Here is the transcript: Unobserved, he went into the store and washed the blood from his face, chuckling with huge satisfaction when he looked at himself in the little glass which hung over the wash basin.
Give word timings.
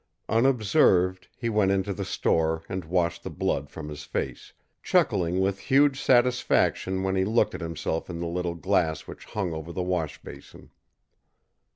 Unobserved, 0.27 1.27
he 1.37 1.47
went 1.47 1.69
into 1.69 1.93
the 1.93 2.03
store 2.03 2.63
and 2.67 2.85
washed 2.85 3.21
the 3.21 3.29
blood 3.29 3.69
from 3.69 3.87
his 3.87 4.03
face, 4.03 4.51
chuckling 4.81 5.39
with 5.41 5.59
huge 5.59 6.01
satisfaction 6.01 7.03
when 7.03 7.15
he 7.15 7.23
looked 7.23 7.53
at 7.53 7.61
himself 7.61 8.09
in 8.09 8.17
the 8.19 8.25
little 8.25 8.55
glass 8.55 9.01
which 9.05 9.25
hung 9.25 9.53
over 9.53 9.71
the 9.71 9.83
wash 9.83 10.19
basin. 10.23 10.71